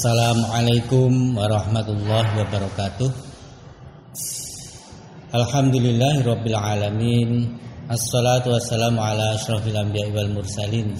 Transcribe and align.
Assalamualaikum 0.00 1.36
warahmatullahi 1.36 2.32
wabarakatuh. 2.40 3.12
Alhamdulillahirabbil 5.28 6.56
alamin 6.56 7.60
Assalatu 7.84 8.48
wassalamu 8.48 8.96
ala 8.96 9.36
asyrafil 9.36 9.76
anbiya'i 9.76 10.08
wal 10.16 10.32
mursalin. 10.32 10.96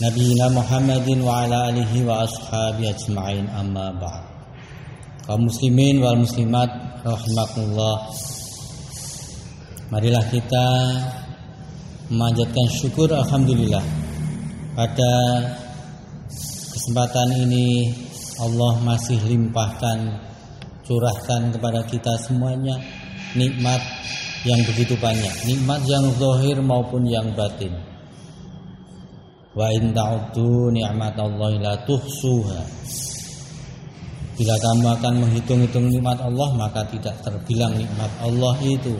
Nabiina 0.00 0.48
Muhammadin 0.48 1.20
wa 1.20 1.44
ala 1.44 1.68
alihi 1.68 2.08
wa 2.08 2.24
ashabi 2.24 2.88
ajma'in 2.88 3.44
amma 3.52 4.00
ba'd. 4.00 4.24
Kaum 5.28 5.44
muslimin 5.44 6.00
wal 6.00 6.24
muslimat 6.24 6.72
rahimakumullah. 7.04 8.16
Marilah 9.92 10.24
kita 10.32 10.68
memanjatkan 12.08 12.66
syukur 12.80 13.12
alhamdulillah 13.12 13.84
pada 14.72 15.12
kesempatan 16.82 17.46
ini 17.46 17.94
Allah 18.42 18.74
masih 18.82 19.14
limpahkan 19.22 20.18
curahkan 20.82 21.54
kepada 21.54 21.86
kita 21.86 22.10
semuanya 22.18 22.74
nikmat 23.38 23.78
yang 24.42 24.58
begitu 24.66 24.98
banyak 24.98 25.30
nikmat 25.46 25.78
yang 25.86 26.10
zahir 26.18 26.58
maupun 26.58 27.06
yang 27.06 27.30
batin. 27.38 27.70
Wa 29.54 29.70
in 29.78 29.94
ta'uddu 29.94 30.74
ni'matallahi 30.74 31.62
la 31.62 31.78
tuhsuha. 31.86 32.60
Bila 34.42 34.54
kamu 34.58 34.86
akan 34.98 35.14
menghitung-hitung 35.22 35.86
nikmat 35.86 36.18
Allah 36.18 36.50
maka 36.58 36.82
tidak 36.90 37.14
terbilang 37.22 37.78
nikmat 37.78 38.10
Allah 38.18 38.58
itu 38.58 38.98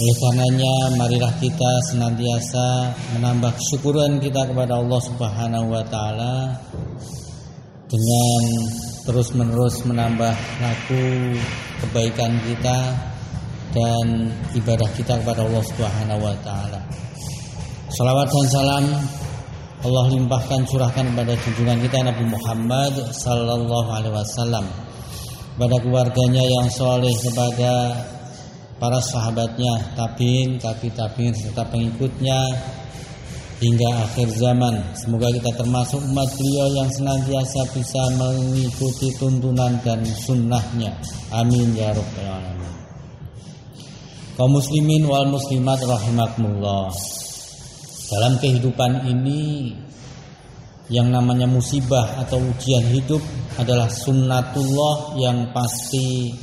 oleh 0.00 0.16
karenanya 0.16 0.96
marilah 0.96 1.34
kita 1.44 1.72
senantiasa 1.92 2.88
menambah 3.20 3.52
kesyukuran 3.52 4.16
kita 4.16 4.48
kepada 4.48 4.80
Allah 4.80 5.00
Subhanahu 5.04 5.76
wa 5.76 5.84
taala 5.92 6.56
dengan 7.84 8.42
terus-menerus 9.04 9.84
menambah 9.84 10.32
laku 10.64 11.36
kebaikan 11.84 12.32
kita 12.48 12.96
dan 13.76 14.32
ibadah 14.56 14.88
kita 14.96 15.20
kepada 15.20 15.44
Allah 15.44 15.64
Subhanahu 15.68 16.20
wa 16.24 16.36
taala. 16.48 16.80
Salawat 17.92 18.32
dan 18.32 18.46
salam 18.48 18.84
Allah 19.84 20.04
limpahkan 20.16 20.64
curahkan 20.64 21.12
kepada 21.12 21.36
junjungan 21.44 21.76
kita 21.76 22.08
Nabi 22.08 22.24
Muhammad 22.24 22.96
sallallahu 23.12 23.88
alaihi 23.92 24.16
wasallam 24.16 24.64
kepada 25.60 25.76
keluarganya 25.84 26.40
yang 26.40 26.72
soleh 26.72 27.12
kepada 27.20 28.00
para 28.80 28.96
sahabatnya, 29.04 29.92
tabiin, 29.92 30.56
tabi 30.56 30.88
tabiin 30.88 31.36
serta 31.36 31.68
pengikutnya 31.68 32.40
hingga 33.60 34.08
akhir 34.08 34.32
zaman. 34.40 34.80
Semoga 34.96 35.28
kita 35.36 35.52
termasuk 35.52 36.00
umat 36.00 36.32
beliau 36.40 36.66
yang 36.72 36.88
senantiasa 36.88 37.60
bisa 37.76 38.02
mengikuti 38.16 39.12
tuntunan 39.20 39.76
dan 39.84 40.00
sunnahnya. 40.02 40.96
Amin 41.28 41.76
ya 41.76 41.92
rabbal 41.92 42.24
alamin. 42.24 42.74
Kaum 44.40 44.56
muslimin 44.56 45.04
wal 45.04 45.28
muslimat 45.28 45.84
rahimakumullah. 45.84 46.88
Dalam 48.10 48.40
kehidupan 48.40 49.06
ini 49.06 49.70
yang 50.88 51.12
namanya 51.12 51.46
musibah 51.46 52.18
atau 52.18 52.40
ujian 52.40 52.82
hidup 52.90 53.22
adalah 53.60 53.86
sunnatullah 53.86 55.20
yang 55.20 55.52
pasti 55.54 56.34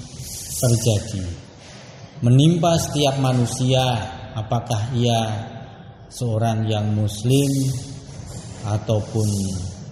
terjadi 0.61 1.46
menimpa 2.21 2.77
setiap 2.81 3.21
manusia 3.21 3.81
apakah 4.33 4.89
ia 4.97 5.21
seorang 6.09 6.65
yang 6.65 6.97
muslim 6.97 7.69
ataupun 8.65 9.29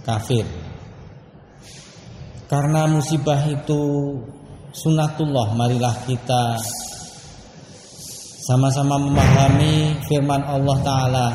kafir. 0.02 0.46
Karena 2.46 2.86
musibah 2.90 3.42
itu 3.50 4.14
sunatullah 4.74 5.54
marilah 5.54 5.94
kita 6.06 6.58
sama-sama 8.46 9.02
memahami 9.02 9.98
firman 10.06 10.44
Allah 10.46 10.78
taala 10.86 11.34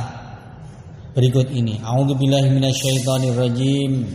berikut 1.14 1.50
ini. 1.50 1.80
A'udzubillahi 1.82 2.50
minasyaitonirrajim. 2.54 4.06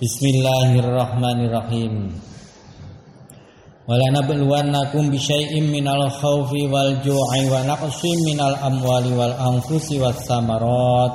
Bismillahirrahmanirrahim 0.00 2.29
Walanabluwannakum 3.88 5.08
bisyai'im 5.08 5.72
minal 5.72 6.12
khawfi 6.12 6.68
wal 6.68 7.00
ju'i 7.00 7.48
wa 7.48 7.64
naqsim 7.64 8.18
minal 8.28 8.52
amwali 8.60 9.16
wal 9.16 9.32
anfusi 9.32 9.96
was 9.96 10.20
samarat. 10.28 11.12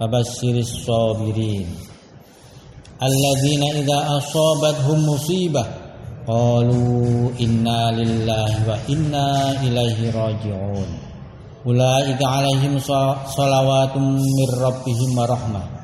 Fabasyiris 0.00 0.82
sabirin. 0.82 1.70
Alladzina 2.98 3.78
idza 3.78 3.98
asabathum 4.18 5.06
musibah 5.06 5.66
qalu 6.26 7.30
inna 7.38 7.94
lillahi 7.94 8.66
wa 8.66 8.76
inna 8.90 9.54
ilaihi 9.62 10.10
raji'un. 10.10 10.90
Ulaika 11.62 12.24
alaihim 12.40 12.80
salawatum 12.80 14.16
mir 14.16 14.50
rabbihim 14.58 15.12
wa 15.12 15.28
rahmah 15.28 15.80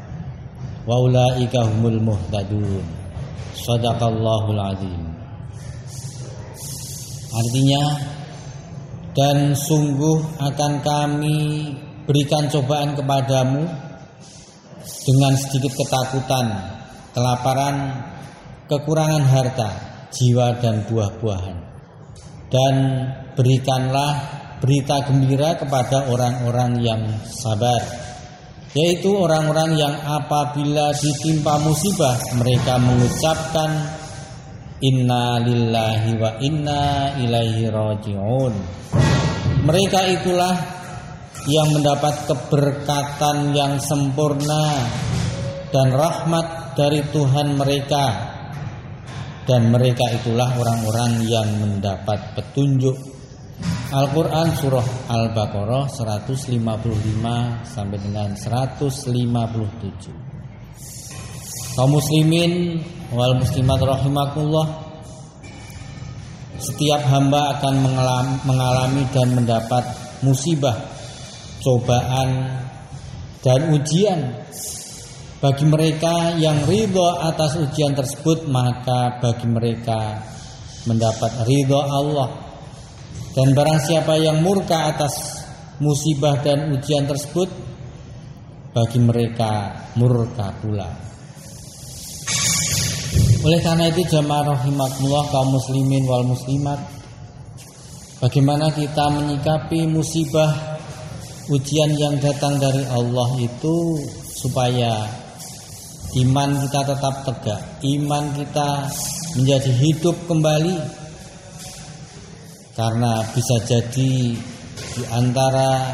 Artinya 7.37 7.85
dan 9.13 9.53
sungguh 9.53 10.41
akan 10.41 10.73
kami 10.81 11.39
berikan 12.09 12.49
cobaan 12.49 12.97
kepadamu 12.97 13.65
dengan 15.05 15.33
sedikit 15.37 15.77
ketakutan, 15.77 16.47
kelaparan, 17.13 17.77
kekurangan 18.69 19.25
harta, 19.25 19.71
jiwa 20.13 20.57
dan 20.61 20.85
buah-buahan. 20.89 21.57
Dan 22.47 22.75
berikanlah 23.35 24.13
berita 24.63 25.05
gembira 25.05 25.59
kepada 25.59 26.09
orang-orang 26.09 26.81
yang 26.81 27.03
sabar, 27.27 27.83
yaitu 28.73 29.13
orang-orang 29.13 29.77
yang 29.77 29.95
apabila 30.07 30.95
ditimpa 30.95 31.61
musibah 31.61 32.17
mereka 32.39 32.79
mengucapkan 32.81 33.71
Inna 34.85 35.41
lillahi 35.41 36.21
wa 36.21 36.37
inna 36.37 37.17
ilaihi 37.17 37.73
raji'un. 37.73 38.55
Mereka 39.65 40.01
itulah 40.21 40.53
yang 41.49 41.73
mendapat 41.73 42.29
keberkatan 42.29 43.57
yang 43.57 43.81
sempurna 43.81 44.85
dan 45.73 45.97
rahmat 45.97 46.77
dari 46.77 47.01
Tuhan 47.09 47.57
mereka. 47.57 48.37
Dan 49.49 49.73
mereka 49.73 50.13
itulah 50.13 50.53
orang-orang 50.61 51.25
yang 51.25 51.49
mendapat 51.57 52.37
petunjuk. 52.37 53.01
Al-Quran 53.97 54.53
Surah 54.61 54.85
Al-Baqarah 55.09 55.89
155 55.89 56.53
sampai 57.65 57.99
dengan 58.03 58.37
157 58.37 60.26
kaum 61.77 61.93
muslimin 61.93 62.81
wal 63.13 63.37
muslimat 63.37 63.77
rahimakumullah. 63.85 64.89
Setiap 66.57 67.05
hamba 67.13 67.61
akan 67.61 67.75
mengalami 68.49 69.05
dan 69.13 69.37
mendapat 69.37 69.85
musibah 70.25 70.73
cobaan 71.61 72.49
dan 73.45 73.77
ujian. 73.77 74.49
Bagi 75.37 75.69
mereka 75.69 76.33
yang 76.41 76.65
ridho 76.65 77.13
atas 77.13 77.61
ujian 77.61 77.93
tersebut 77.93 78.49
maka 78.49 79.21
bagi 79.21 79.45
mereka 79.45 80.25
mendapat 80.89 81.45
ridho 81.45 81.77
Allah. 81.77 82.33
Dan 83.37 83.53
barang 83.53 83.85
siapa 83.85 84.17
yang 84.17 84.41
murka 84.41 84.97
atas 84.97 85.45
musibah 85.77 86.41
dan 86.41 86.73
ujian 86.73 87.05
tersebut 87.05 87.53
bagi 88.73 88.97
mereka 88.97 89.77
murka 90.01 90.57
pula 90.57 91.16
oleh 93.47 93.63
karena 93.63 93.87
itu 93.87 94.03
jamaah 94.11 94.59
rahimakumullah 94.59 95.31
kaum 95.31 95.55
muslimin 95.55 96.03
wal 96.11 96.27
muslimat 96.27 96.83
Bagaimana 98.17 98.73
kita 98.73 99.13
menyikapi 99.13 99.85
musibah 99.93 100.81
ujian 101.53 101.93
yang 102.01 102.17
datang 102.17 102.57
dari 102.57 102.81
Allah 102.89 103.29
itu 103.37 104.01
supaya 104.33 105.05
iman 106.17 106.57
kita 106.65 106.81
tetap 106.97 107.15
tegak, 107.29 107.61
iman 107.85 108.25
kita 108.33 108.89
menjadi 109.37 109.69
hidup 109.69 110.17
kembali. 110.25 110.81
Karena 112.73 113.21
bisa 113.37 113.61
jadi 113.69 114.13
di 114.73 115.03
antara 115.13 115.93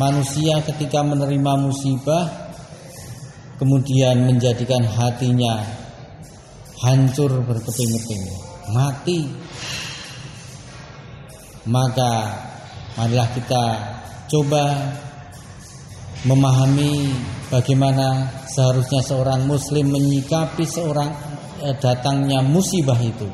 manusia 0.00 0.64
ketika 0.64 1.04
menerima 1.04 1.60
musibah 1.60 2.24
kemudian 3.60 4.32
menjadikan 4.32 4.80
hatinya 4.80 5.60
hancur 6.80 7.44
berkeping-keping, 7.44 8.24
mati. 8.72 9.20
Maka 11.68 12.12
marilah 12.96 13.28
kita 13.36 13.64
coba 14.32 14.64
memahami 16.24 17.12
bagaimana 17.52 18.28
seharusnya 18.48 19.00
seorang 19.04 19.44
muslim 19.44 19.92
menyikapi 19.92 20.64
seorang 20.64 21.10
eh, 21.64 21.76
datangnya 21.76 22.40
musibah 22.40 22.98
itu. 23.00 23.28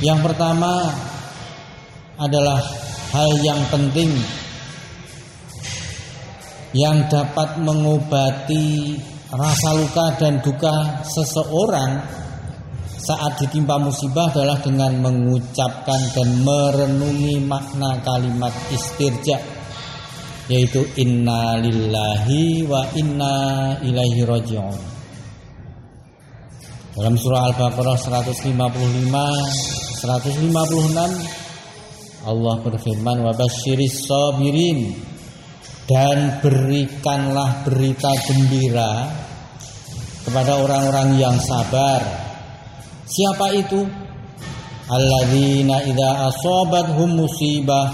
Yang 0.00 0.20
pertama 0.32 0.92
adalah 2.20 2.60
hal 3.14 3.30
yang 3.40 3.60
penting 3.70 4.10
yang 6.74 7.06
dapat 7.06 7.62
mengobati 7.62 8.98
rasa 9.34 9.74
luka 9.74 10.06
dan 10.18 10.38
duka 10.38 11.02
seseorang 11.02 12.22
saat 13.04 13.36
ditimpa 13.36 13.76
musibah 13.76 14.32
adalah 14.32 14.56
dengan 14.64 14.96
mengucapkan 15.02 16.00
dan 16.16 16.40
merenungi 16.40 17.36
makna 17.44 18.00
kalimat 18.00 18.56
istirja 18.72 19.36
yaitu 20.48 20.80
inna 21.00 21.56
lillahi 21.60 22.64
wa 22.64 22.80
inna 22.96 23.76
ilaihi 23.84 24.24
raji'un. 24.24 24.80
Dalam 26.94 27.18
surah 27.18 27.50
Al-Baqarah 27.50 27.98
155 27.98 28.54
156 28.54 31.42
Allah 32.24 32.56
berfirman 32.62 33.18
wa 33.20 33.32
basyiris 33.36 34.08
sabirin 34.08 34.96
dan 35.84 36.40
berikanlah 36.40 37.68
berita 37.68 38.16
gembira 38.24 39.23
kepada 40.24 40.56
orang-orang 40.56 41.20
yang 41.20 41.36
sabar. 41.38 42.00
Siapa 43.04 43.52
itu? 43.52 43.84
Alladzina 44.88 45.84
idza 45.84 46.28
asabathum 46.28 47.24
musibah 47.24 47.92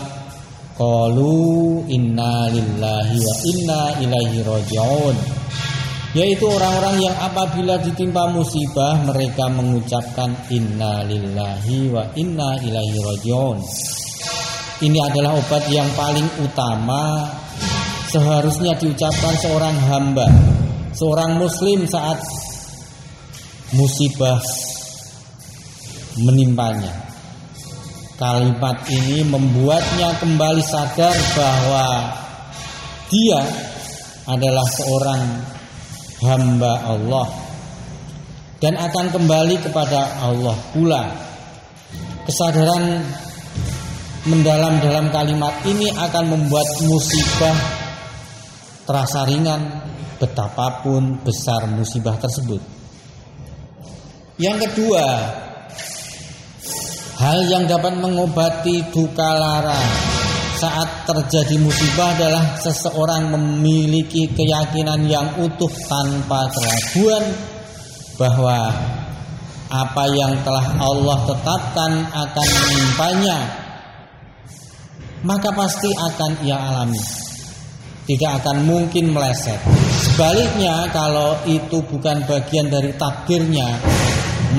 qalu 0.78 1.84
inna 1.90 2.50
lillahi 2.50 3.18
wa 3.18 3.34
inna 3.50 3.82
ilaihi 3.98 4.42
raji'un. 4.46 5.16
Yaitu 6.10 6.42
orang-orang 6.42 7.06
yang 7.06 7.16
apabila 7.22 7.78
ditimpa 7.78 8.26
musibah 8.34 8.98
mereka 9.06 9.46
mengucapkan 9.46 10.34
inna 10.50 11.06
lillahi 11.06 11.86
wa 11.90 12.02
inna 12.18 12.58
ilaihi 12.62 12.98
raji'un. 12.98 13.58
Ini 14.80 14.98
adalah 15.12 15.36
obat 15.36 15.68
yang 15.68 15.86
paling 15.92 16.24
utama 16.40 17.28
seharusnya 18.10 18.74
diucapkan 18.74 19.34
seorang 19.38 19.76
hamba, 19.86 20.26
seorang 20.94 21.38
muslim 21.38 21.86
saat 21.86 22.18
musibah 23.74 24.38
menimpanya. 26.18 27.10
Kalimat 28.20 28.84
ini 28.92 29.24
membuatnya 29.24 30.12
kembali 30.20 30.60
sadar 30.60 31.16
bahwa 31.32 31.86
dia 33.08 33.40
adalah 34.28 34.66
seorang 34.68 35.22
hamba 36.20 36.72
Allah 36.84 37.26
dan 38.60 38.76
akan 38.76 39.06
kembali 39.08 39.56
kepada 39.64 40.20
Allah 40.20 40.52
pula. 40.76 41.08
Kesadaran 42.28 43.00
mendalam 44.28 44.84
dalam 44.84 45.08
kalimat 45.08 45.64
ini 45.64 45.88
akan 45.88 46.24
membuat 46.28 46.68
musibah 46.84 47.56
terasa 48.84 49.24
ringan 49.24 49.89
betapapun 50.20 51.18
besar 51.24 51.64
musibah 51.72 52.14
tersebut. 52.20 52.60
Yang 54.36 54.68
kedua, 54.68 55.06
hal 57.16 57.38
yang 57.48 57.64
dapat 57.64 57.96
mengobati 57.96 58.92
duka 58.92 59.30
lara 59.36 59.80
saat 60.60 61.08
terjadi 61.08 61.56
musibah 61.56 62.12
adalah 62.12 62.60
seseorang 62.60 63.32
memiliki 63.32 64.28
keyakinan 64.28 65.08
yang 65.08 65.40
utuh 65.40 65.72
tanpa 65.88 66.52
keraguan 66.52 67.24
bahwa 68.20 68.68
apa 69.72 70.04
yang 70.12 70.36
telah 70.44 70.66
Allah 70.76 71.18
tetapkan 71.24 71.92
akan 72.12 72.48
menimpanya 72.68 73.38
maka 75.20 75.52
pasti 75.52 75.92
akan 75.92 76.32
ia 76.44 76.56
alami. 76.56 77.00
Tidak 78.08 78.30
akan 78.40 78.64
mungkin 78.64 79.12
meleset. 79.12 79.60
Sebaliknya, 80.20 80.84
kalau 80.92 81.32
itu 81.48 81.80
bukan 81.80 82.20
bagian 82.28 82.68
dari 82.68 82.92
takdirnya, 82.92 83.72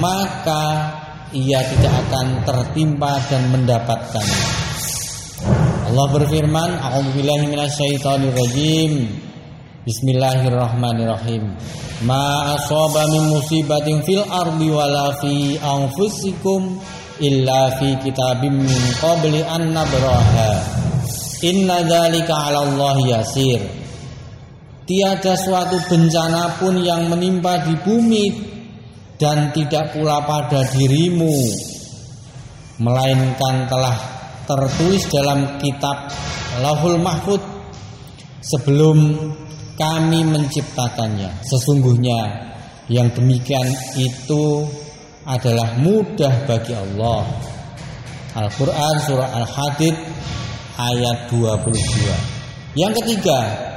maka 0.01 0.89
ia 1.37 1.61
tidak 1.61 2.01
akan 2.01 2.41
tertimpa 2.41 3.21
dan 3.29 3.45
mendapatkannya. 3.53 4.41
Allah 5.85 6.07
berfirman, 6.17 6.81
"A'udzubillahi 6.81 7.53
minasyaitonirrajim. 7.53 9.05
Bismillahirrahmanirrahim. 9.85 11.53
Ma 12.09 12.57
asaba 12.57 13.05
min 13.13 13.29
musibatin 13.29 14.01
fil 14.01 14.25
ardi 14.33 14.65
wala 14.65 15.13
fi 15.21 15.61
anfusikum 15.61 16.81
illa 17.21 17.69
fi 17.77 18.01
kitabim 18.01 18.65
min 18.65 18.81
qabli 18.97 19.45
an 19.45 19.77
nabraha 19.77 20.57
inna 21.45 21.85
dzalika 21.85 22.49
'ala 22.49 22.65
Allah 22.65 22.97
yasir 23.21 23.80
tiada 24.91 25.39
suatu 25.39 25.79
bencana 25.87 26.59
pun 26.59 26.75
yang 26.83 27.07
menimpa 27.07 27.63
di 27.63 27.79
bumi 27.79 28.25
dan 29.15 29.55
tidak 29.55 29.95
pula 29.95 30.19
pada 30.27 30.67
dirimu 30.67 31.31
melainkan 32.83 33.71
telah 33.71 33.95
tertulis 34.43 35.07
dalam 35.07 35.63
kitab 35.63 36.11
Lauhul 36.59 36.99
Mahfud 36.99 37.39
sebelum 38.43 39.15
kami 39.79 40.27
menciptakannya 40.27 41.39
sesungguhnya 41.39 42.51
yang 42.91 43.15
demikian 43.15 43.71
itu 43.95 44.67
adalah 45.23 45.79
mudah 45.79 46.43
bagi 46.43 46.75
Allah. 46.75 47.23
Al-Quran 48.35 48.95
Surah 49.07 49.39
Al-Hadid 49.39 49.95
ayat 50.79 51.27
22 51.31 52.79
Yang 52.79 53.03
ketiga 53.03 53.70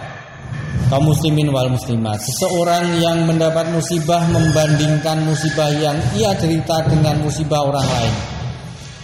kaum 0.90 1.04
muslimin 1.08 1.50
wal 1.50 1.70
muslimat. 1.72 2.18
Seseorang 2.22 3.00
yang 3.02 3.26
mendapat 3.26 3.70
musibah 3.70 4.24
membandingkan 4.30 5.24
musibah 5.26 5.70
yang 5.74 5.96
ia 6.14 6.32
derita 6.38 6.84
dengan 6.86 7.20
musibah 7.24 7.64
orang 7.64 7.86
lain 7.86 8.14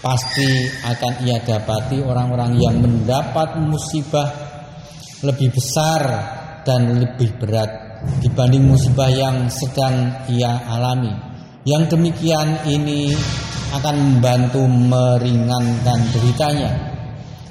Pasti 0.01 0.65
akan 0.81 1.13
ia 1.29 1.37
dapati 1.45 2.01
orang-orang 2.01 2.57
yang 2.57 2.81
mendapat 2.81 3.61
musibah 3.61 4.33
lebih 5.21 5.53
besar 5.53 6.01
dan 6.65 7.05
lebih 7.05 7.37
berat 7.37 7.69
dibanding 8.25 8.65
musibah 8.65 9.13
yang 9.13 9.53
sedang 9.53 10.25
ia 10.33 10.57
alami. 10.73 11.13
Yang 11.69 11.93
demikian 11.93 12.65
ini 12.65 13.13
akan 13.77 13.95
membantu 14.01 14.65
meringankan 14.65 16.01
deritanya 16.17 16.73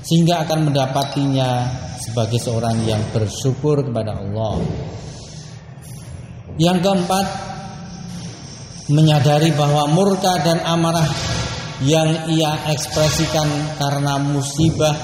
sehingga 0.02 0.42
akan 0.42 0.74
mendapatinya 0.74 1.70
sebagai 2.00 2.39
seorang 2.39 2.88
yang 2.88 3.03
bersyukur 3.12 3.84
kepada 3.84 4.15
Allah. 4.15 4.63
Yang 6.56 6.77
keempat, 6.84 7.25
menyadari 8.89 9.53
bahwa 9.53 9.86
murka 9.91 10.41
dan 10.41 10.63
amarah 10.65 11.08
yang 11.86 12.27
ia 12.27 12.68
ekspresikan 12.74 13.48
karena 13.79 14.20
musibah 14.20 14.96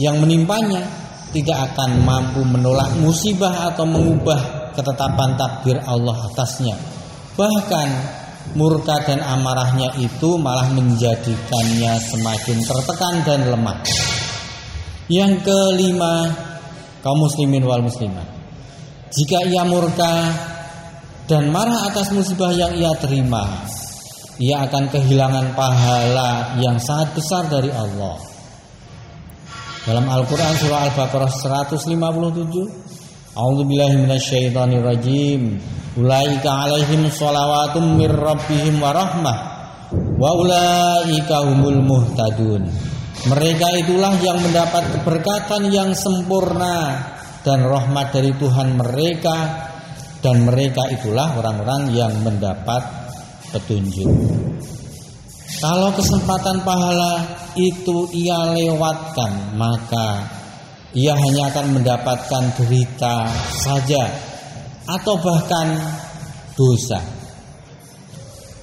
yang 0.00 0.22
menimpanya 0.22 0.86
tidak 1.34 1.72
akan 1.72 2.00
mampu 2.06 2.40
menolak 2.46 2.88
musibah 2.96 3.68
atau 3.68 3.84
mengubah 3.84 4.72
ketetapan 4.72 5.36
takdir 5.36 5.76
Allah 5.84 6.16
atasnya. 6.32 6.78
Bahkan 7.36 7.88
murka 8.56 9.04
dan 9.04 9.20
amarahnya 9.20 9.92
itu 10.00 10.40
malah 10.40 10.72
menjadikannya 10.72 12.00
semakin 12.00 12.56
tertekan 12.64 13.14
dan 13.26 13.40
lemah. 13.52 13.78
Yang 15.08 15.48
kelima, 15.48 16.28
kaum 17.00 17.24
muslimin 17.24 17.64
wal 17.64 17.80
muslimat. 17.80 18.28
Jika 19.08 19.40
ia 19.48 19.64
murka 19.64 20.36
dan 21.24 21.48
marah 21.48 21.88
atas 21.88 22.12
musibah 22.12 22.52
yang 22.52 22.76
ia 22.76 22.92
terima, 23.00 23.64
ia 24.36 24.68
akan 24.68 24.92
kehilangan 24.92 25.56
pahala 25.56 26.60
yang 26.60 26.76
sangat 26.76 27.16
besar 27.16 27.48
dari 27.48 27.72
Allah. 27.72 28.20
Dalam 29.88 30.04
Al-Quran 30.04 30.52
surah 30.60 30.92
Al-Baqarah 30.92 31.32
157 31.32 33.32
A'udzu 33.32 33.64
billahi 33.64 34.04
minasyaitonir 34.04 34.84
rajim 34.84 35.56
Ulaika 35.96 36.68
alaihim 36.68 37.08
sholawatun 37.08 37.96
mir 37.96 38.12
rabbihim 38.12 38.84
wa 38.84 38.92
rahmah 38.92 39.38
Wa 40.20 40.36
ulaika 40.36 41.40
humul 41.40 41.80
muhtadun 41.80 42.68
Mereka 43.26 43.68
itulah 43.82 44.14
yang 44.22 44.38
mendapat 44.38 44.94
keberkatan 44.94 45.74
yang 45.74 45.90
sempurna 45.90 47.02
Dan 47.42 47.66
rahmat 47.66 48.14
dari 48.14 48.30
Tuhan 48.38 48.78
mereka 48.78 49.66
Dan 50.22 50.46
mereka 50.46 50.86
itulah 50.86 51.34
orang-orang 51.34 51.90
yang 51.90 52.14
mendapat 52.22 52.82
petunjuk 53.50 54.06
Kalau 55.58 55.90
kesempatan 55.98 56.62
pahala 56.62 57.26
itu 57.58 58.06
ia 58.14 58.54
lewatkan 58.54 59.58
Maka 59.58 60.38
ia 60.96 61.12
hanya 61.12 61.52
akan 61.52 61.66
mendapatkan 61.76 62.44
derita 62.56 63.28
saja 63.52 64.08
atau 64.88 65.20
bahkan 65.20 65.76
dosa. 66.56 66.96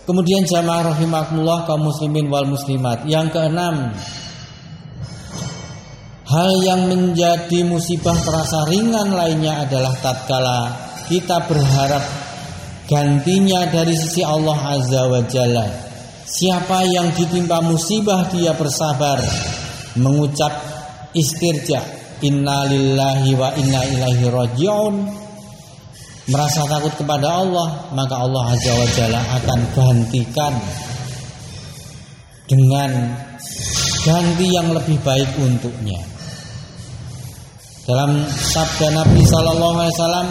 Kemudian 0.05 0.45
jamaah 0.45 0.93
rahimakumullah 0.93 1.69
kaum 1.69 1.85
muslimin 1.85 2.29
wal 2.29 2.50
muslimat. 2.50 3.05
Yang 3.05 3.38
keenam, 3.38 3.93
hal 6.25 6.51
yang 6.65 6.89
menjadi 6.89 7.62
musibah 7.62 8.17
terasa 8.17 8.65
ringan 8.70 9.13
lainnya 9.13 9.62
adalah 9.62 9.94
tatkala 10.01 10.74
kita 11.05 11.46
berharap 11.46 12.01
gantinya 12.89 13.70
dari 13.70 13.94
sisi 13.94 14.25
Allah 14.25 14.58
Azza 14.58 15.05
wa 15.05 15.22
Jalla. 15.22 15.67
Siapa 16.25 16.82
yang 16.89 17.13
ditimpa 17.13 17.62
musibah 17.62 18.25
dia 18.34 18.58
bersabar. 18.58 19.22
Mengucap 19.96 20.51
istirja 21.13 21.79
inna 22.25 22.65
lillahi 22.65 23.38
wa 23.38 23.53
inna 23.53 23.86
ilaihi 23.86 24.25
rajiun. 24.34 24.96
Merasa 26.25 26.65
takut 26.65 26.98
kepada 26.98 27.46
Allah 27.46 27.94
maka 27.94 28.17
Allah 28.17 28.50
azza 28.50 28.74
wa 28.74 28.88
jalla 28.98 29.22
akan 29.22 29.60
gantikan 29.77 30.53
dengan 32.50 33.13
ganti 34.01 34.50
yang 34.50 34.74
lebih 34.74 34.98
baik 35.05 35.29
untuknya 35.38 36.14
dalam 37.86 38.25
sabda 38.25 38.98
Nabi 38.98 39.22
sallallahu 39.22 39.77
alaihi 39.77 39.94
wasallam 39.94 40.27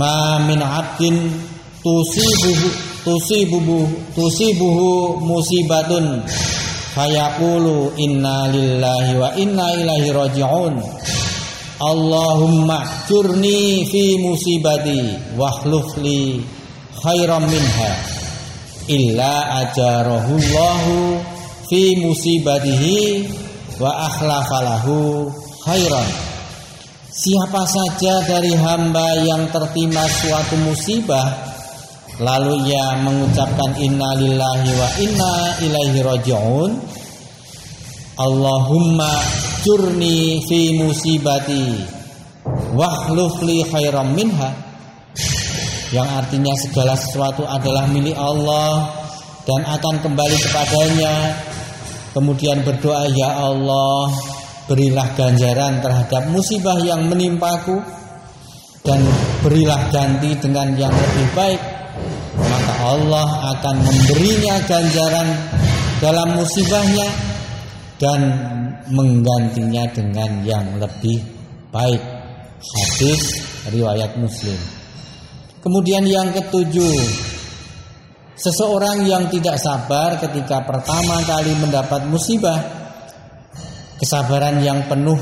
ma 0.00 0.40
min 0.48 0.60
abdin 0.64 1.28
tusibuhu 1.84 2.68
tusibuhu 3.04 3.84
tusibuhu 4.16 5.20
musibatun. 5.20 6.24
Fayaqulu 6.90 7.94
inna 8.02 8.50
lillahi 8.50 9.14
wa 9.14 9.30
inna 9.38 9.78
ilaihi 9.78 10.10
raji'un. 10.10 10.74
Allahumma 11.80 13.06
jurni 13.08 13.86
fi 13.86 14.18
musibati 14.18 15.36
wakhluf 15.38 15.96
li 16.02 16.42
khairam 16.92 17.46
minha 17.46 17.92
illa 18.90 19.64
ajarahu 19.64 20.34
Allahu 20.36 21.24
fi 21.70 21.96
musibatihi 22.04 23.28
wa 23.80 23.86
akhlafalahu 24.12 25.30
khairan 25.64 26.29
Siapa 27.20 27.68
saja 27.68 28.24
dari 28.24 28.56
hamba 28.56 29.12
yang 29.20 29.44
tertimpa 29.52 30.08
suatu 30.08 30.56
musibah 30.64 31.28
Lalu 32.16 32.64
ia 32.64 32.96
mengucapkan 32.96 33.76
inna 33.76 34.16
lillahi 34.16 34.70
wa 34.72 34.88
inna 34.96 35.34
ilaihi 35.60 36.00
raji'un 36.00 36.80
Allahumma 38.16 39.20
jurni 39.60 40.40
fi 40.48 40.80
musibati 40.80 41.84
Wahluf 42.72 43.44
li 43.44 43.68
khairam 43.68 44.16
minha. 44.16 44.56
Yang 45.92 46.08
artinya 46.24 46.54
segala 46.56 46.96
sesuatu 46.96 47.44
adalah 47.44 47.84
milik 47.84 48.16
Allah 48.16 48.96
Dan 49.44 49.60
akan 49.68 50.00
kembali 50.00 50.36
kepadanya. 50.40 51.36
Kemudian 52.16 52.64
berdoa 52.64 53.12
ya 53.12 53.44
Allah 53.44 54.39
Berilah 54.70 55.18
ganjaran 55.18 55.82
terhadap 55.82 56.30
musibah 56.30 56.78
yang 56.78 57.10
menimpaku 57.10 57.82
Dan 58.86 59.02
berilah 59.42 59.90
ganti 59.90 60.38
dengan 60.38 60.78
yang 60.78 60.94
lebih 60.94 61.26
baik 61.34 61.60
maka 62.40 62.74
Allah 62.80 63.28
akan 63.58 63.76
memberinya 63.84 64.56
ganjaran 64.64 65.28
dalam 66.00 66.28
musibahnya 66.38 67.08
dan 68.00 68.20
menggantinya 68.88 69.84
dengan 69.92 70.40
yang 70.42 70.66
lebih 70.80 71.20
baik. 71.68 72.00
Hadis 72.60 73.40
riwayat 73.72 74.16
Muslim. 74.20 74.56
Kemudian 75.60 76.04
yang 76.08 76.32
ketujuh, 76.32 76.96
seseorang 78.36 79.04
yang 79.04 79.28
tidak 79.28 79.60
sabar 79.60 80.16
ketika 80.16 80.64
pertama 80.64 81.20
kali 81.24 81.52
mendapat 81.60 82.08
musibah, 82.08 82.79
kesabaran 84.00 84.64
yang 84.64 84.88
penuh 84.88 85.20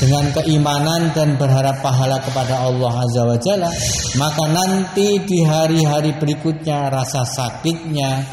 dengan 0.00 0.32
keimanan 0.32 1.12
dan 1.12 1.36
berharap 1.36 1.84
pahala 1.84 2.22
kepada 2.22 2.64
Allah 2.64 2.92
Azza 3.02 3.22
wa 3.26 3.36
Jalla, 3.36 3.70
maka 4.16 4.44
nanti 4.48 5.20
di 5.26 5.44
hari-hari 5.44 6.16
berikutnya 6.16 6.88
rasa 6.88 7.26
sakitnya 7.26 8.24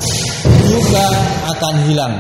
juga 0.64 1.08
akan 1.52 1.76
hilang. 1.90 2.16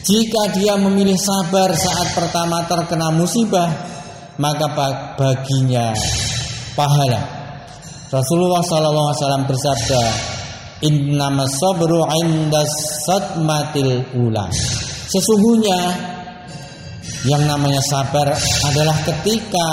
Jika 0.00 0.56
dia 0.56 0.74
memilih 0.80 1.14
sabar 1.14 1.70
saat 1.76 2.16
pertama 2.16 2.66
terkena 2.66 3.14
musibah, 3.14 3.68
maka 4.40 4.66
baginya 5.14 5.94
pahala. 6.74 7.22
Rasulullah 8.10 8.64
SAW 8.64 9.46
bersabda, 9.46 10.02
Innama 10.80 11.44
sabru 11.44 12.00
indas 12.24 12.72
satmatil 13.04 14.16
ula. 14.16 14.48
Sesungguhnya 15.10 15.78
yang 17.26 17.42
namanya 17.50 17.82
sabar 17.82 18.30
adalah 18.70 18.96
ketika 19.02 19.68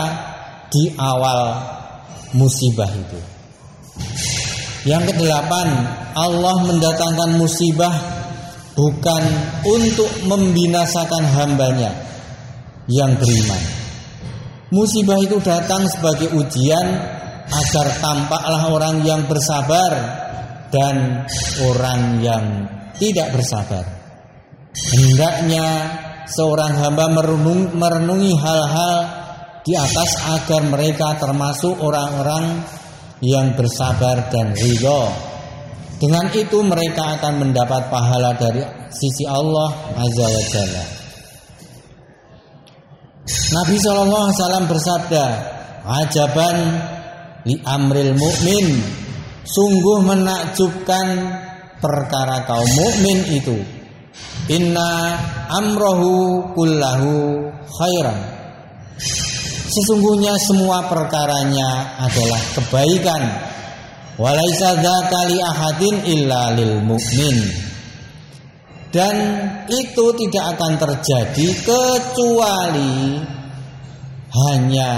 di 0.73 0.91
awal 0.97 1.53
musibah 2.33 2.89
itu. 2.89 3.19
Yang 4.87 5.13
kedelapan, 5.13 5.67
Allah 6.17 6.57
mendatangkan 6.65 7.37
musibah 7.37 7.93
bukan 8.73 9.23
untuk 9.67 10.09
membinasakan 10.25 11.23
hambanya 11.37 11.91
yang 12.89 13.13
beriman. 13.15 13.61
Musibah 14.73 15.19
itu 15.23 15.39
datang 15.39 15.87
sebagai 15.87 16.33
ujian 16.35 16.87
agar 17.47 17.87
tampaklah 18.03 18.63
orang 18.67 19.05
yang 19.07 19.23
bersabar 19.23 19.91
dan 20.67 21.23
orang 21.63 22.19
yang 22.19 22.43
tidak 22.99 23.31
bersabar. 23.31 23.96
Hendaknya 24.77 25.67
seorang 26.29 26.77
hamba 26.77 27.09
merenung, 27.09 27.73
merenungi 27.73 28.33
hal-hal 28.37 28.95
di 29.65 29.73
atas 29.75 30.21
agar 30.21 30.61
mereka 30.69 31.17
termasuk 31.17 31.75
orang-orang 31.81 32.61
yang 33.19 33.57
bersabar 33.57 34.29
dan 34.29 34.53
ridho. 34.53 35.11
Dengan 35.97 36.29
itu 36.29 36.61
mereka 36.61 37.17
akan 37.17 37.41
mendapat 37.41 37.89
pahala 37.89 38.37
dari 38.37 38.61
sisi 38.93 39.25
Allah 39.25 39.97
Azza 39.97 40.27
wa 40.29 40.43
Jalla. 40.53 40.85
Nabi 43.27 43.75
SAW 43.81 44.69
bersabda, 44.69 45.25
Ajaban 45.87 46.57
li 47.49 47.57
amril 47.65 48.13
mukmin, 48.13 48.77
sungguh 49.41 50.05
menakjubkan 50.05 51.07
perkara 51.81 52.45
kaum 52.45 52.69
mukmin 52.77 53.19
itu 53.33 53.76
Inna 54.47 55.19
amrohu 55.51 56.55
kullahu 56.55 57.11
khairan. 57.67 58.19
Sesungguhnya 59.67 60.39
semua 60.39 60.87
perkaranya 60.87 61.99
adalah 61.99 62.39
kebaikan. 62.55 63.23
Walaisa 64.15 64.79
dzakali 64.79 65.37
ahadin 65.43 65.95
illa 66.07 66.55
lil 66.55 66.79
mu'min. 66.79 67.37
Dan 68.87 69.15
itu 69.67 70.05
tidak 70.15 70.55
akan 70.55 70.79
terjadi 70.79 71.47
kecuali 71.67 73.19
hanya 74.31 74.91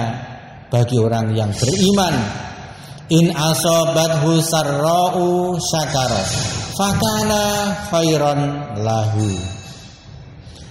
bagi 0.69 1.01
orang 1.01 1.33
yang 1.33 1.49
beriman. 1.57 2.15
In 3.09 3.33
asobathu 3.33 4.37
sarra'u 4.45 5.57
syakara 5.57 6.21
Fakana 6.79 7.75
khairan 7.91 8.39
lahu. 8.79 9.27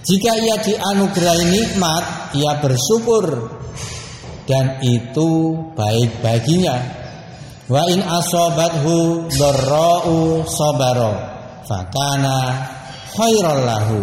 Jika 0.01 0.31
ia 0.41 0.57
dianugerahi 0.57 1.53
nikmat 1.53 2.33
Ia 2.33 2.57
bersyukur. 2.57 3.53
Dan 4.49 4.81
itu 4.81 5.53
baik 5.77 6.25
baginya. 6.25 6.81
Wa 7.69 7.85
in 7.93 8.01
asobathu 8.01 9.29
darra'u 9.29 10.49
sabaro 10.49 11.13
Fakana 11.69 12.37
khairan 13.13 13.69
lahu. 13.69 14.01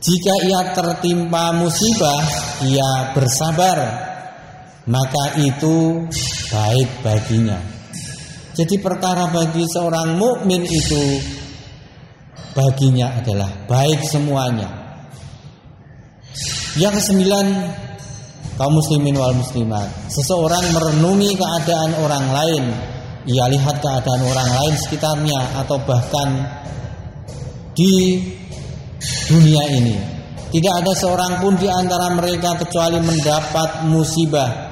Jika 0.00 0.48
ia 0.48 0.72
tertimpa 0.72 1.52
musibah 1.60 2.24
Ia 2.64 3.12
bersabar. 3.12 3.78
Maka 4.88 5.44
itu 5.44 6.08
baik 6.48 7.04
baginya. 7.04 7.75
Jadi 8.56 8.80
perkara 8.80 9.28
bagi 9.28 9.68
seorang 9.68 10.16
mukmin 10.16 10.64
itu 10.64 11.20
baginya 12.56 13.20
adalah 13.20 13.52
baik 13.68 14.00
semuanya. 14.00 14.64
Yang 16.80 17.04
kesembilan 17.04 17.46
kaum 18.56 18.72
muslimin 18.72 19.12
wal 19.12 19.36
muslimat. 19.36 19.92
Seseorang 20.08 20.72
merenungi 20.72 21.36
keadaan 21.36 22.00
orang 22.00 22.26
lain, 22.32 22.64
ia 23.28 23.44
lihat 23.44 23.76
keadaan 23.84 24.24
orang 24.24 24.48
lain 24.48 24.74
sekitarnya 24.80 25.60
atau 25.60 25.76
bahkan 25.84 26.48
di 27.76 28.24
dunia 29.28 29.68
ini. 29.68 29.96
Tidak 30.48 30.72
ada 30.80 30.96
seorang 30.96 31.44
pun 31.44 31.60
di 31.60 31.68
antara 31.68 32.08
mereka 32.16 32.56
kecuali 32.56 32.96
mendapat 33.04 33.84
musibah. 33.84 34.64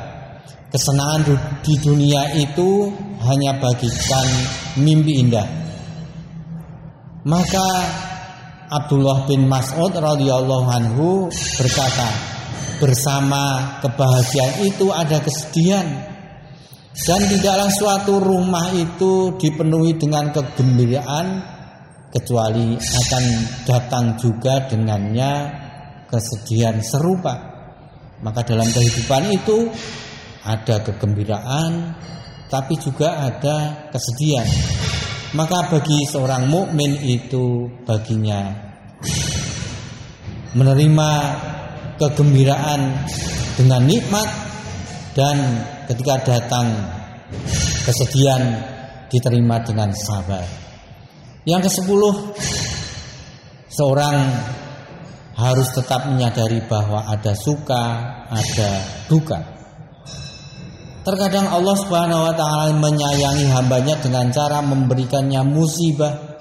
Kesenangan 0.73 1.21
di 1.61 1.75
dunia 1.79 2.33
itu 2.41 2.89
hanya 3.27 3.57
bagikan 3.59 4.27
mimpi 4.81 5.25
indah. 5.25 5.47
Maka 7.25 7.69
Abdullah 8.69 9.25
bin 9.25 9.49
Mas'ud 9.49 9.93
radhiyallahu 9.93 10.67
anhu 10.69 11.33
berkata, 11.33 12.35
bersama 12.83 13.79
kebahagiaan 13.81 14.67
itu 14.67 14.91
ada 14.91 15.23
kesedihan 15.23 15.87
dan 16.95 17.21
tidaklah 17.27 17.71
suatu 17.75 18.23
rumah 18.23 18.71
itu 18.71 19.35
dipenuhi 19.35 19.99
dengan 19.99 20.31
kegembiraan 20.31 21.43
kecuali 22.15 22.79
akan 22.79 23.25
datang 23.67 24.15
juga 24.15 24.71
dengannya 24.71 25.33
kesedihan 26.07 26.79
serupa. 26.79 27.35
Maka 28.23 28.47
dalam 28.47 28.71
kehidupan 28.71 29.27
itu 29.35 29.67
ada 30.47 30.87
kegembiraan 30.87 31.99
tapi 32.55 32.79
juga 32.79 33.19
ada 33.19 33.91
kesedihan. 33.91 34.47
Maka 35.35 35.67
bagi 35.67 36.07
seorang 36.07 36.47
mukmin 36.47 36.95
itu 37.03 37.67
baginya 37.83 38.55
menerima 40.55 41.11
kegembiraan 41.99 43.11
dengan 43.59 43.83
nikmat 43.83 44.29
dan 45.19 45.37
ketika 45.91 46.23
datang 46.23 46.71
kesedihan 47.83 48.63
diterima 49.11 49.59
dengan 49.67 49.91
sabar. 49.91 50.47
Yang 51.43 51.75
kesepuluh 51.75 52.15
seorang 53.67 54.31
harus 55.35 55.69
tetap 55.75 56.07
menyadari 56.07 56.63
bahwa 56.71 57.11
ada 57.11 57.35
suka, 57.35 57.85
ada 58.31 58.71
duka. 59.11 59.54
Terkadang 61.05 61.53
Allah 61.53 61.77
Subhanahu 61.77 62.33
wa 62.33 62.33
taala 62.33 62.73
menyayangi 62.81 63.45
hambanya 63.53 64.01
dengan 64.01 64.33
cara 64.33 64.65
memberikannya 64.65 65.45
musibah. 65.45 66.41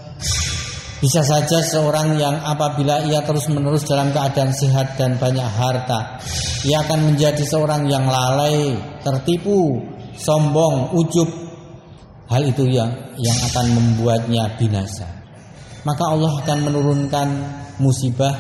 Bisa 1.04 1.20
saja 1.20 1.60
seorang 1.60 2.16
yang 2.16 2.40
apabila 2.40 3.04
ia 3.04 3.20
terus-menerus 3.28 3.84
dalam 3.84 4.16
keadaan 4.16 4.56
sehat 4.56 4.96
dan 4.96 5.20
banyak 5.20 5.44
harta, 5.44 6.16
ia 6.64 6.80
akan 6.80 7.12
menjadi 7.12 7.44
seorang 7.44 7.92
yang 7.92 8.08
lalai, 8.08 8.80
tertipu, 9.04 9.84
sombong, 10.16 10.96
ujub. 10.96 11.28
Hal 12.32 12.48
itu 12.48 12.64
yang 12.64 12.88
yang 13.20 13.36
akan 13.52 13.66
membuatnya 13.76 14.48
binasa. 14.56 15.12
Maka 15.84 16.08
Allah 16.08 16.40
akan 16.40 16.60
menurunkan 16.72 17.28
musibah 17.84 18.32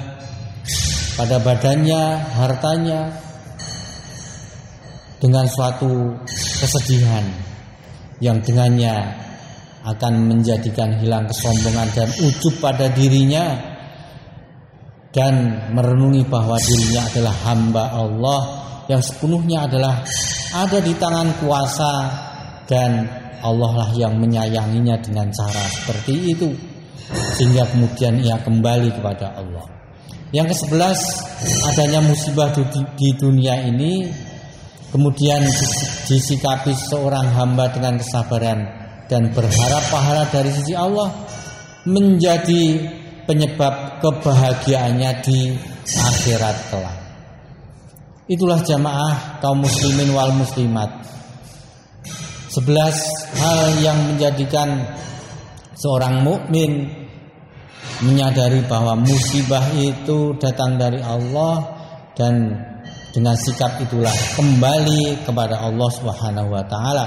pada 1.19 1.35
badannya, 1.43 2.31
hartanya, 2.39 3.11
dengan 5.23 5.47
suatu 5.47 6.19
kesedihan 6.59 7.23
yang 8.19 8.43
dengannya 8.43 8.91
akan 9.87 10.27
menjadikan 10.27 10.99
hilang 10.99 11.23
kesombongan 11.31 11.87
dan 11.95 12.11
ujub 12.27 12.59
pada 12.59 12.91
dirinya 12.91 13.55
dan 15.15 15.63
merenungi 15.71 16.27
bahwa 16.27 16.59
dirinya 16.59 17.07
adalah 17.07 17.35
hamba 17.47 17.83
Allah 17.95 18.41
yang 18.91 18.99
sepenuhnya 18.99 19.63
adalah 19.63 20.03
ada 20.51 20.83
di 20.83 20.91
tangan 20.99 21.39
kuasa 21.39 21.93
dan 22.67 23.07
Allah 23.39 23.71
lah 23.79 23.89
yang 23.95 24.19
menyayanginya 24.19 24.99
dengan 24.99 25.31
cara 25.31 25.63
seperti 25.71 26.35
itu 26.35 26.51
sehingga 27.39 27.63
kemudian 27.71 28.19
ia 28.19 28.35
kembali 28.43 28.91
kepada 28.91 29.39
Allah. 29.39 29.63
Yang 30.35 30.51
ke 30.51 30.55
sebelas 30.65 30.99
adanya 31.71 32.03
musibah 32.03 32.51
di 32.95 33.09
dunia 33.15 33.69
ini 33.69 34.09
kemudian 34.93 35.41
disikapi 36.05 36.77
seorang 36.77 37.33
hamba 37.33 37.73
dengan 37.73 37.97
kesabaran 37.97 38.61
dan 39.09 39.33
berharap 39.33 39.83
pahala 39.89 40.29
dari 40.29 40.53
sisi 40.53 40.77
Allah 40.77 41.09
menjadi 41.89 42.93
penyebab 43.25 43.99
kebahagiaannya 44.05 45.11
di 45.25 45.57
akhirat 45.83 46.57
kelak. 46.69 46.97
Itulah 48.29 48.61
jamaah 48.61 49.41
kaum 49.41 49.65
muslimin 49.65 50.13
wal 50.13 50.31
muslimat. 50.37 50.93
Sebelas 52.53 52.95
hal 53.33 53.81
yang 53.81 54.13
menjadikan 54.13 54.93
seorang 55.73 56.21
mukmin 56.21 56.85
menyadari 58.05 58.61
bahwa 58.69 58.93
musibah 58.93 59.73
itu 59.73 60.37
datang 60.37 60.77
dari 60.77 61.01
Allah 61.01 61.81
dan 62.13 62.61
dengan 63.13 63.37
sikap 63.37 63.77
itulah 63.77 64.09
kembali 64.33 65.21
kepada 65.21 65.61
Allah 65.61 65.89
Subhanahu 65.93 66.49
wa 66.49 66.65
taala. 66.65 67.05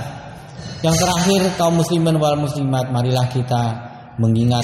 Yang 0.87 1.03
terakhir 1.03 1.43
kaum 1.59 1.83
muslimin 1.83 2.15
wal 2.23 2.39
muslimat 2.39 2.95
marilah 2.95 3.27
kita 3.27 3.63
mengingat 4.23 4.63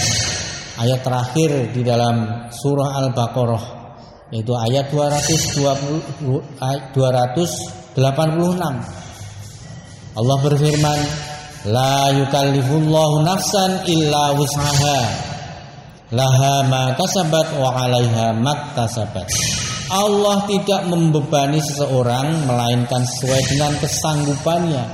ayat 0.79 1.03
terakhir 1.03 1.75
di 1.75 1.83
dalam 1.83 2.47
surah 2.55 2.95
Al-Baqarah 3.03 3.65
yaitu 4.31 4.55
ayat 4.55 4.87
220 4.95 6.63
286. 6.95 7.99
Allah 10.13 10.39
berfirman, 10.41 10.99
"La 11.69 12.09
yukallifullahu 12.23 13.27
nafsan 13.27 13.83
illa 13.91 14.31
wus'aha. 14.39 15.01
Laha 16.13 16.55
ma 16.71 16.95
kasabat 16.95 17.57
wa 17.59 17.73
'alaiha 17.77 18.37
maktasabat." 18.37 19.72
Allah 19.93 20.49
tidak 20.49 20.89
membebani 20.89 21.61
seseorang 21.61 22.49
melainkan 22.49 23.05
sesuai 23.05 23.43
dengan 23.53 23.73
kesanggupannya. 23.77 24.85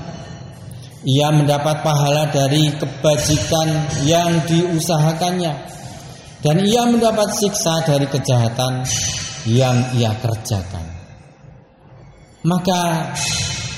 Ia 1.07 1.31
mendapat 1.31 1.87
pahala 1.87 2.27
dari 2.35 2.75
kebajikan 2.75 3.69
yang 4.03 4.43
diusahakannya 4.51 5.55
dan 6.43 6.57
ia 6.67 6.83
mendapat 6.91 7.31
siksa 7.31 7.87
dari 7.87 8.11
kejahatan 8.11 8.83
yang 9.47 9.79
ia 9.95 10.11
kerjakan. 10.19 10.83
Maka 12.43 13.15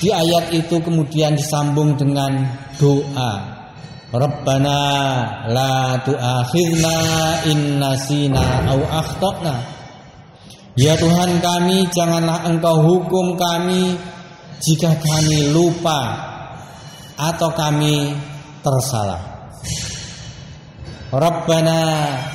di 0.01 0.09
ayat 0.09 0.49
itu 0.49 0.81
kemudian 0.81 1.37
disambung 1.37 1.93
dengan 1.93 2.49
doa 2.81 3.33
Rabbana 4.11 4.81
la 5.47 6.01
tu'akhirna 6.01 6.97
in 7.47 7.77
nasina 7.77 8.65
au 8.73 8.81
akhtana 8.81 9.80
Ya 10.79 10.95
Tuhan 10.95 11.43
kami, 11.43 11.91
janganlah 11.91 12.47
Engkau 12.47 12.79
hukum 12.79 13.35
kami 13.35 13.99
jika 14.63 14.95
kami 14.95 15.51
lupa 15.51 16.15
atau 17.19 17.51
kami 17.51 18.15
tersalah. 18.63 19.31
Rabbana 21.11 21.79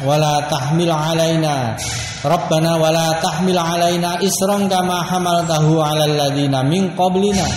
wala 0.05 0.45
tahmil 0.53 0.93
alaina 0.93 1.81
Rabbana 2.21 2.77
wala 2.77 3.17
tahmil 3.25 3.57
alaina 3.57 4.21
isran 4.21 4.69
kama 4.69 5.01
hamaltahu 5.01 5.81
alal 5.81 6.13
ladina 6.13 6.61
min 6.61 6.93
qablina 6.93 7.49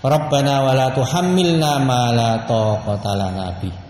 Rabbana 0.00 0.64
wala 0.64 0.88
tuhammilna 0.96 1.84
ma 1.84 2.16
la 2.16 2.48
taqata 2.48 3.12
lana 3.12 3.60
bih 3.60 3.81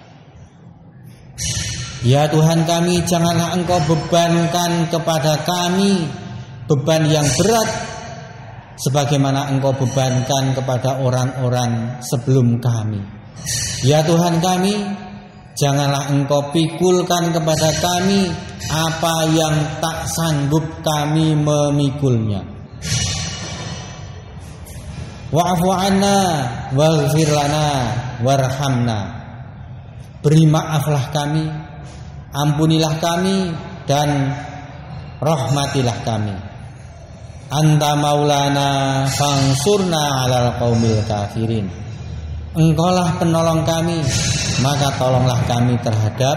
Ya 2.03 2.27
Tuhan 2.27 2.67
kami 2.67 3.07
janganlah 3.07 3.55
engkau 3.55 3.79
bebankan 3.87 4.91
kepada 4.91 5.39
kami 5.47 6.03
beban 6.67 7.07
yang 7.07 7.23
berat 7.39 7.71
sebagaimana 8.75 9.55
engkau 9.55 9.71
bebankan 9.71 10.51
kepada 10.51 10.99
orang-orang 10.99 12.03
sebelum 12.03 12.59
kami. 12.59 12.99
Ya 13.87 14.03
Tuhan 14.03 14.43
kami 14.43 14.83
janganlah 15.55 16.11
engkau 16.11 16.51
pikulkan 16.51 17.31
kepada 17.31 17.71
kami 17.79 18.35
apa 18.67 19.15
yang 19.31 19.55
tak 19.79 20.11
sanggup 20.11 20.83
kami 20.83 21.39
memikulnya. 21.39 22.43
Wa'fu 25.31 25.71
anna 25.71 26.19
warhamna. 28.27 29.01
Beri 30.23 30.45
maaflah 30.51 31.11
kami 31.15 31.72
ampunilah 32.33 32.97
kami 32.99 33.53
dan 33.85 34.33
rahmatilah 35.21 35.99
kami. 36.03 36.37
Anta 37.53 37.93
maulana 37.95 39.05
fangsurna 39.13 40.25
alal 40.25 40.57
qaumil 40.57 41.05
kafirin. 41.05 41.69
Engkaulah 42.53 43.17
penolong 43.21 43.65
kami, 43.65 44.01
maka 44.61 44.93
tolonglah 44.97 45.41
kami 45.49 45.77
terhadap 45.81 46.37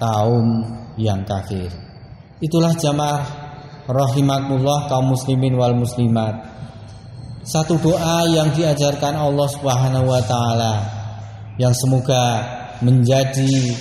kaum 0.00 0.64
yang 1.00 1.24
kafir. 1.24 1.68
Itulah 2.40 2.76
jamaah 2.76 3.24
rahimakumullah 3.88 4.88
kaum 4.92 5.16
muslimin 5.16 5.56
wal 5.56 5.76
muslimat. 5.76 6.36
Satu 7.48 7.80
doa 7.80 8.28
yang 8.28 8.52
diajarkan 8.52 9.16
Allah 9.16 9.48
Subhanahu 9.48 10.04
wa 10.04 10.20
taala 10.20 10.74
yang 11.56 11.72
semoga 11.72 12.44
menjadi 12.84 13.72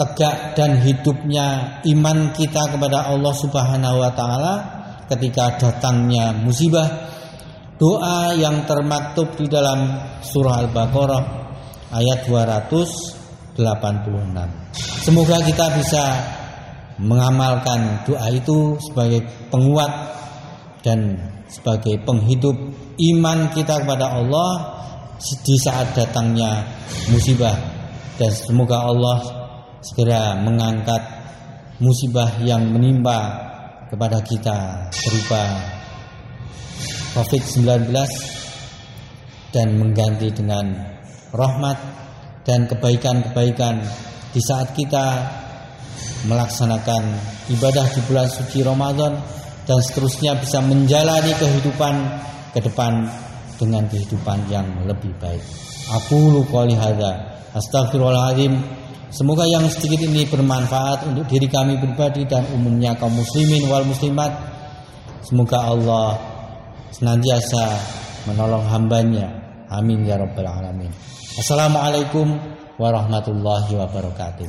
tegak 0.00 0.56
dan 0.56 0.80
hidupnya 0.80 1.78
iman 1.84 2.32
kita 2.32 2.72
kepada 2.72 3.12
Allah 3.12 3.34
Subhanahu 3.36 4.00
wa 4.00 4.08
taala 4.16 4.54
ketika 5.12 5.60
datangnya 5.60 6.32
musibah 6.32 6.88
doa 7.76 8.32
yang 8.32 8.64
termaktub 8.64 9.36
di 9.36 9.44
dalam 9.44 10.00
surah 10.24 10.64
Al-Baqarah 10.64 11.22
ayat 11.92 12.24
286 12.24 13.60
semoga 15.04 15.36
kita 15.44 15.66
bisa 15.76 16.04
mengamalkan 16.96 18.08
doa 18.08 18.28
itu 18.32 18.80
sebagai 18.80 19.28
penguat 19.52 20.16
dan 20.80 21.16
sebagai 21.48 22.00
penghidup 22.04 22.56
iman 22.96 23.52
kita 23.52 23.84
kepada 23.84 24.16
Allah 24.16 24.80
di 25.44 25.56
saat 25.60 25.92
datangnya 25.96 26.64
musibah. 27.12 27.56
Dan 28.20 28.32
semoga 28.36 28.84
Allah 28.84 29.39
segera 29.80 30.36
mengangkat 30.40 31.00
musibah 31.80 32.28
yang 32.44 32.68
menimpa 32.68 33.48
kepada 33.88 34.20
kita 34.20 34.88
berupa 34.92 35.42
COVID-19 37.16 37.90
dan 39.50 39.68
mengganti 39.74 40.28
dengan 40.30 40.70
rahmat 41.34 41.78
dan 42.46 42.70
kebaikan-kebaikan 42.70 43.82
di 44.30 44.40
saat 44.44 44.70
kita 44.76 45.26
melaksanakan 46.28 47.02
ibadah 47.50 47.86
di 47.90 48.00
bulan 48.06 48.28
suci 48.30 48.62
Ramadan 48.62 49.18
dan 49.66 49.78
seterusnya 49.80 50.38
bisa 50.38 50.62
menjalani 50.62 51.32
kehidupan 51.34 51.94
ke 52.54 52.60
depan 52.62 53.08
dengan 53.58 53.84
kehidupan 53.90 54.38
yang 54.52 54.66
lebih 54.86 55.12
baik. 55.18 55.42
Aku 55.90 56.30
lupa 56.30 56.62
lihada. 56.64 57.42
Astagfirullahaladzim 57.50 58.79
Semoga 59.10 59.42
yang 59.42 59.66
sedikit 59.66 60.06
ini 60.06 60.22
bermanfaat 60.22 61.10
untuk 61.10 61.26
diri 61.26 61.50
kami 61.50 61.82
pribadi 61.82 62.22
dan 62.30 62.46
umumnya 62.54 62.94
kaum 62.94 63.10
muslimin 63.10 63.66
wal 63.66 63.82
muslimat. 63.82 64.30
Semoga 65.26 65.66
Allah 65.66 66.14
senantiasa 66.94 67.74
menolong 68.30 68.70
hambanya. 68.70 69.26
Amin 69.66 70.06
ya 70.06 70.14
rabbal 70.14 70.46
alamin. 70.46 70.94
Assalamualaikum 71.34 72.38
warahmatullahi 72.78 73.74
wabarakatuh. 73.74 74.48